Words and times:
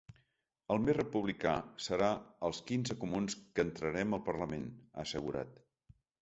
El 0.75 0.79
més 0.85 0.95
republicà 0.97 1.51
seran 1.87 2.23
els 2.49 2.61
quinze 2.71 2.97
comuns 3.03 3.37
que 3.53 3.67
entrarem 3.69 4.17
al 4.19 4.25
Parlament, 4.31 4.67
ha 4.97 5.05
assegurat. 5.07 5.55